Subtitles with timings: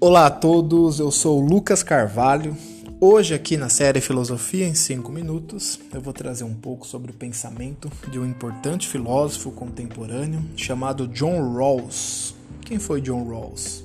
[0.00, 2.56] Olá a todos, eu sou Lucas Carvalho.
[3.00, 7.14] Hoje, aqui na série Filosofia em 5 Minutos, eu vou trazer um pouco sobre o
[7.14, 12.32] pensamento de um importante filósofo contemporâneo chamado John Rawls.
[12.64, 13.82] Quem foi John Rawls?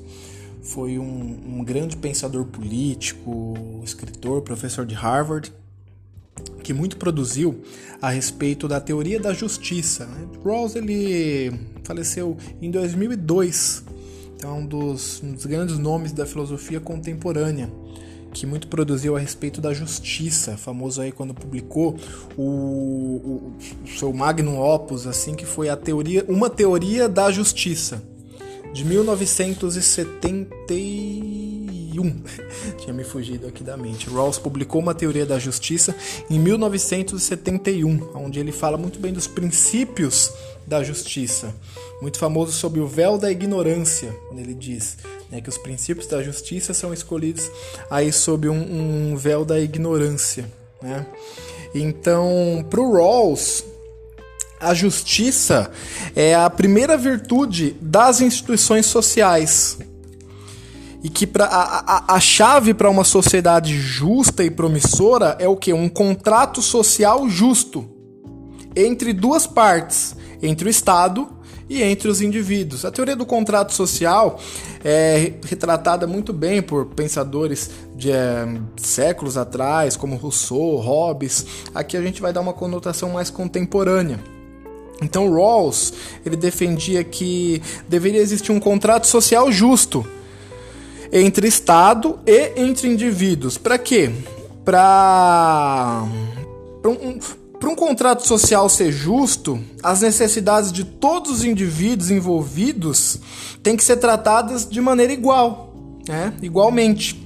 [0.62, 5.52] Foi um, um grande pensador político, escritor, professor de Harvard,
[6.62, 7.64] que muito produziu
[8.00, 10.06] a respeito da teoria da justiça.
[10.06, 10.28] Né?
[10.46, 13.84] Rawls ele faleceu em 2002,
[14.44, 17.72] então um dos, um dos grandes nomes da filosofia contemporânea
[18.34, 21.96] que muito produziu a respeito da justiça, famoso aí quando publicou
[22.36, 23.54] o, o,
[23.86, 28.04] o seu magnum opus, assim que foi a teoria, uma teoria da justiça
[28.74, 28.84] de
[31.94, 32.24] 1971.
[32.80, 34.10] Tinha me fugido aqui da mente.
[34.10, 35.96] Rawls publicou uma teoria da justiça
[36.30, 40.32] em 1971, onde ele fala muito bem dos princípios
[40.66, 41.54] da justiça.
[42.02, 44.98] Muito famoso sobre o véu da ignorância, ele diz
[45.32, 47.50] né, que os princípios da justiça são escolhidos
[47.90, 50.52] aí sob um, um véu da ignorância.
[50.82, 51.06] Né?
[51.74, 53.64] Então, para o Rawls,
[54.60, 55.72] a justiça
[56.16, 59.78] é a primeira virtude das instituições sociais.
[61.04, 65.58] E que pra, a, a, a chave para uma sociedade justa e promissora é o
[65.58, 65.74] que?
[65.74, 67.86] Um contrato social justo
[68.74, 71.28] entre duas partes, entre o Estado
[71.70, 72.86] e entre os indivíduos.
[72.86, 74.40] A teoria do contrato social
[74.84, 81.46] é retratada muito bem por pensadores de é, séculos atrás, como Rousseau, Hobbes.
[81.76, 84.20] Aqui a gente vai dar uma conotação mais contemporânea.
[85.02, 85.94] Então Rawls
[86.26, 90.06] ele defendia que deveria existir um contrato social justo
[91.14, 93.58] entre Estado e entre indivíduos.
[93.58, 94.12] Para quê?
[94.66, 96.04] Para
[96.84, 97.20] um,
[97.60, 103.20] para um contrato social ser justo, as necessidades de todos os indivíduos envolvidos
[103.62, 105.74] têm que ser tratadas de maneira igual,
[106.06, 106.34] né?
[106.42, 107.22] igualmente.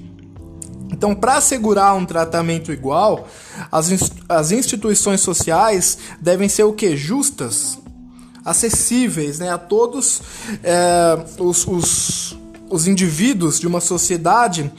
[0.92, 3.28] Então, para assegurar um tratamento igual,
[3.72, 3.90] as,
[4.30, 6.96] as instituições sociais devem ser o que?
[6.96, 7.80] Justas,
[8.46, 10.22] acessíveis né, a todos
[10.64, 12.38] é, os, os,
[12.70, 14.72] os indivíduos de uma sociedade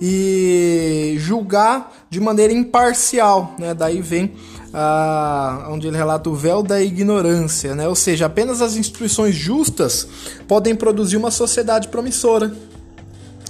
[0.00, 3.54] e julgar de maneira imparcial.
[3.58, 3.74] Né?
[3.74, 4.32] Daí vem
[4.72, 7.86] ah, onde ele relata o véu da ignorância, né?
[7.88, 10.08] ou seja, apenas as instituições justas
[10.48, 12.52] podem produzir uma sociedade promissora.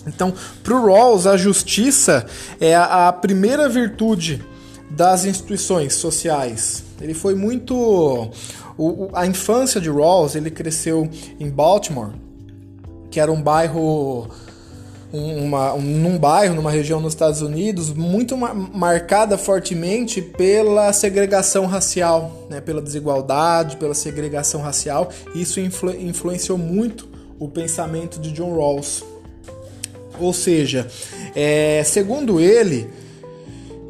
[0.07, 0.33] Então,
[0.65, 2.27] para o Rawls, a justiça
[2.59, 4.43] é a, primeira virtude
[4.89, 6.83] das instituições sociais.
[7.01, 8.33] Ele foi muito.
[8.78, 11.09] O, a infância de Rawls, ele cresceu
[11.39, 12.12] em Baltimore,
[13.10, 14.28] que era um bairro.
[15.12, 22.47] Uma, um, num bairro, numa região nos Estados Unidos, muito marcada fortemente pela segregação racial,
[22.48, 25.09] né, pela desigualdade, pela segregação racial.
[25.34, 27.09] Isso influ, influenciou muito
[27.41, 29.03] o pensamento de John Rawls.
[30.21, 30.87] Ou seja,
[31.34, 32.88] é, segundo ele,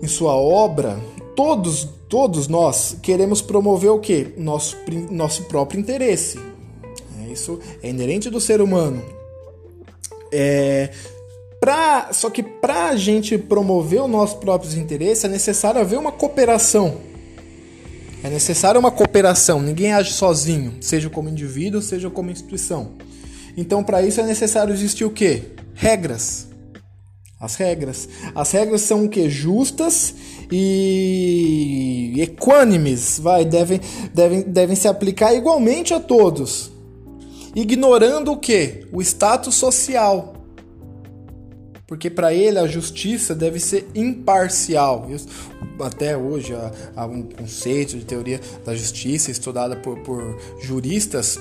[0.02, 0.98] em sua obra,
[1.34, 4.32] todos, todos nós queremos promover o que?
[4.37, 4.76] Nosso,
[5.10, 6.38] nosso próprio interesse.
[7.40, 9.02] Isso é inerente do ser humano.
[10.30, 10.90] É,
[11.58, 16.12] pra, só que para a gente promover os nossos próprios interesses é necessário haver uma
[16.12, 16.98] cooperação.
[18.22, 19.62] É necessário uma cooperação.
[19.62, 22.92] Ninguém age sozinho, seja como indivíduo, seja como instituição.
[23.56, 25.42] Então, para isso é necessário existir o quê?
[25.80, 26.46] regras.
[27.40, 28.06] As regras.
[28.34, 29.30] As regras são o que?
[29.30, 30.14] Justas
[30.52, 33.80] e equânimes, vai, devem,
[34.12, 36.70] devem, devem se aplicar igualmente a todos.
[37.55, 38.87] Ignorando o que?
[38.93, 40.34] O status social.
[41.87, 45.09] Porque para ele a justiça deve ser imparcial.
[45.81, 46.55] Até hoje
[46.94, 51.38] há, um conceito de teoria da justiça estudada por, por juristas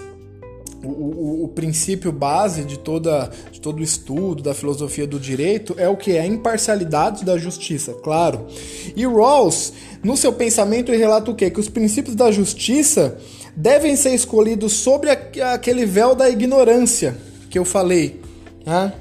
[0.84, 5.76] o, o, o, princípio base de, toda, de todo o estudo da filosofia do direito
[5.78, 6.14] é o que?
[6.14, 8.48] É a imparcialidade da justiça, claro.
[8.96, 11.50] E Rawls, no seu pensamento, ele relata o quê?
[11.50, 13.18] Que os princípios da justiça
[13.56, 17.18] devem ser escolhidos sobre aquele véu da ignorância
[17.50, 18.22] que eu falei.
[18.66, 18.94] Né?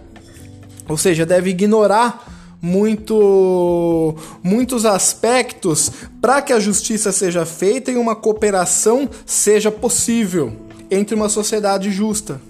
[0.88, 8.16] Ou seja, deve ignorar muito, muitos aspectos para que a justiça seja feita e uma
[8.16, 10.52] cooperação seja possível
[10.90, 12.40] entre uma sociedade justa.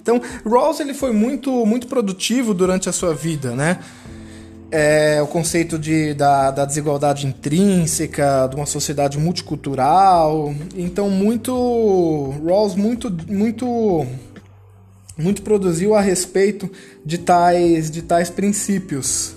[0.00, 3.80] Então, Rawls ele foi muito, muito produtivo durante a sua vida, né?
[4.70, 10.54] É, o conceito de, da, da desigualdade intrínseca, de uma sociedade multicultural.
[10.74, 12.34] Então, muito.
[12.44, 14.06] Rawls muito, muito,
[15.16, 16.70] muito produziu a respeito
[17.04, 19.36] de tais, de tais princípios.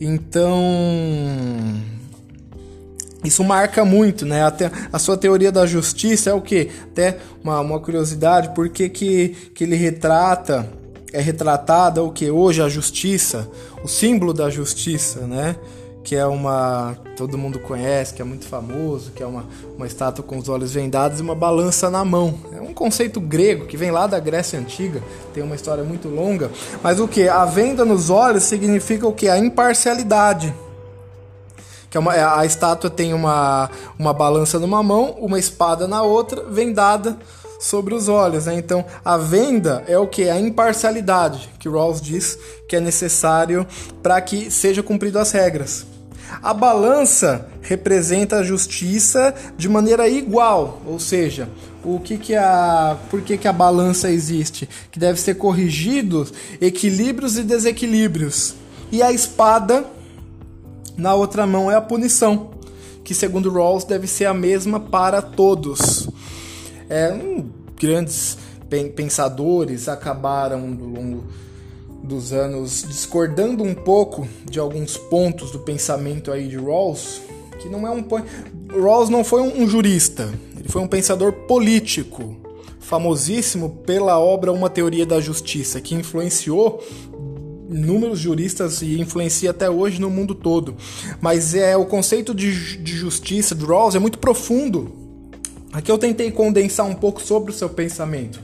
[0.00, 0.62] Então
[3.24, 4.44] isso marca muito, né?
[4.44, 6.70] Até a sua teoria da justiça é o que?
[6.84, 10.68] Até uma, uma curiosidade, por que, que, que ele retrata
[11.12, 13.48] é retratada o que hoje a justiça,
[13.82, 15.56] o símbolo da justiça, né?
[16.04, 19.44] Que é uma todo mundo conhece, que é muito famoso, que é uma,
[19.76, 22.38] uma estátua com os olhos vendados e uma balança na mão.
[22.52, 25.02] É um conceito grego que vem lá da Grécia antiga,
[25.34, 26.50] tem uma história muito longa.
[26.82, 27.28] Mas o que?
[27.28, 29.28] A venda nos olhos significa o que?
[29.28, 30.54] A imparcialidade
[31.90, 36.02] que é uma, é, a estátua tem uma, uma balança numa mão, uma espada na
[36.02, 37.16] outra, vendada
[37.58, 38.46] sobre os olhos.
[38.46, 38.54] Né?
[38.54, 40.28] Então, a venda é o que?
[40.28, 42.38] A imparcialidade, que Rawls diz
[42.68, 43.66] que é necessário
[44.02, 45.86] para que seja cumprido as regras.
[46.42, 51.48] A balança representa a justiça de maneira igual, ou seja,
[51.82, 54.68] o que que a por que, que a balança existe?
[54.90, 58.54] Que deve ser corrigidos equilíbrios e desequilíbrios.
[58.92, 59.86] E a espada
[60.96, 62.50] na outra mão é a punição,
[63.04, 66.08] que segundo Rawls deve ser a mesma para todos.
[66.90, 67.42] É,
[67.78, 68.36] grandes
[68.94, 71.24] pensadores acabaram ao longo
[72.02, 77.22] dos anos discordando um pouco de alguns pontos do pensamento aí de Rawls,
[77.58, 78.04] que não é um
[78.70, 82.36] Rawls não foi um jurista, ele foi um pensador político,
[82.78, 86.82] famosíssimo pela obra Uma Teoria da Justiça, que influenciou
[87.70, 90.74] inúmeros juristas e influencia até hoje no mundo todo.
[91.20, 94.97] Mas é o conceito de, de justiça de Rawls é muito profundo.
[95.72, 98.40] Aqui eu tentei condensar um pouco sobre o seu pensamento.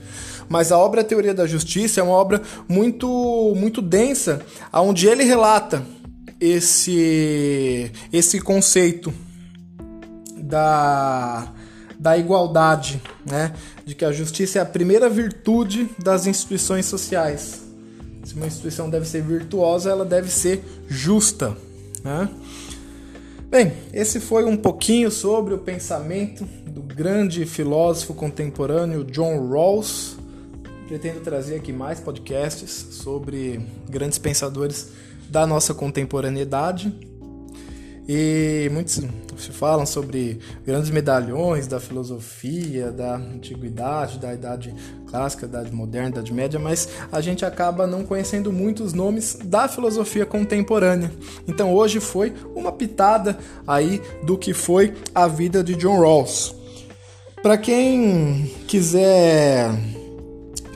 [0.47, 4.41] Mas a obra Teoria da Justiça é uma obra muito muito densa,
[4.71, 5.83] onde ele relata
[6.39, 9.13] esse esse conceito
[10.37, 11.51] da
[11.97, 13.53] da igualdade, né?
[13.85, 17.63] De que a justiça é a primeira virtude das instituições sociais.
[18.23, 21.55] Se uma instituição deve ser virtuosa, ela deve ser justa.
[22.03, 22.29] Né?
[23.49, 30.17] Bem, esse foi um pouquinho sobre o pensamento do grande filósofo contemporâneo John Rawls.
[30.87, 34.91] Pretendo trazer aqui mais podcasts sobre grandes pensadores
[35.29, 36.91] da nossa contemporaneidade.
[38.07, 39.01] E muitos
[39.37, 44.73] se falam sobre grandes medalhões da filosofia, da antiguidade, da idade
[45.07, 49.37] clássica, da idade moderna, da idade média, mas a gente acaba não conhecendo muitos nomes
[49.43, 51.11] da filosofia contemporânea.
[51.47, 53.37] Então hoje foi uma pitada
[53.67, 56.55] aí do que foi a vida de John Rawls.
[57.41, 59.69] Para quem quiser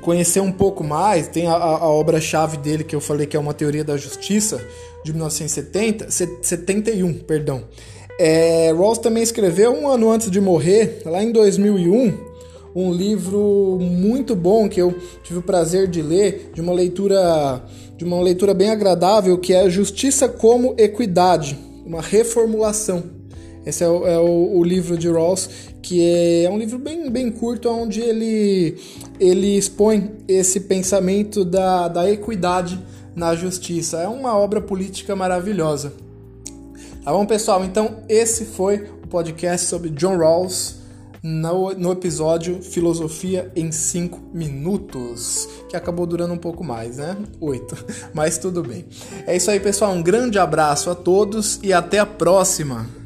[0.02, 3.54] conhecer um pouco mais, tem a, a obra-chave dele que eu falei que é uma
[3.54, 4.60] teoria da justiça
[5.04, 6.10] de 1970,
[6.42, 7.64] 71, perdão.
[8.20, 12.14] É, Rawls também escreveu um ano antes de morrer, lá em 2001,
[12.76, 14.94] um livro muito bom que eu
[15.24, 17.64] tive o prazer de ler, de uma leitura
[18.00, 23.04] de uma leitura bem agradável, que é Justiça como Equidade, uma reformulação.
[23.66, 25.50] Esse é o, é o, o livro de Rawls,
[25.82, 28.78] que é, é um livro bem, bem curto, onde ele,
[29.20, 32.80] ele expõe esse pensamento da, da equidade
[33.20, 33.98] na justiça.
[33.98, 35.94] É uma obra política maravilhosa.
[37.04, 37.64] Tá bom, pessoal?
[37.64, 40.80] Então, esse foi o podcast sobre John Rawls
[41.22, 47.18] no, no episódio Filosofia em 5 Minutos, que acabou durando um pouco mais, né?
[47.42, 48.86] 8, mas tudo bem.
[49.28, 49.92] É isso aí, pessoal.
[49.92, 52.99] Um grande abraço a todos e até a próxima.